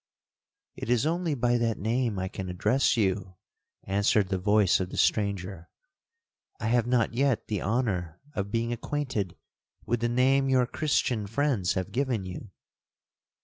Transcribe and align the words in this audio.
'—'It 0.77 0.89
is 0.89 1.05
only 1.05 1.35
by 1.35 1.59
that 1.59 1.77
name 1.77 2.17
I 2.17 2.27
can 2.27 2.49
address 2.49 2.97
you,' 2.97 3.35
answered 3.83 4.29
the 4.29 4.39
voice 4.39 4.79
of 4.79 4.89
the 4.89 4.97
stranger—'I 4.97 6.65
have 6.67 6.87
not 6.87 7.13
yet 7.13 7.45
the 7.45 7.61
honour 7.61 8.19
of 8.33 8.49
being 8.49 8.73
acquainted 8.73 9.35
with 9.85 9.99
the 9.99 10.09
name 10.09 10.49
your 10.49 10.65
Christian 10.65 11.27
friends 11.27 11.73
have 11.73 11.91
given 11.91 12.25
you.' 12.25 12.49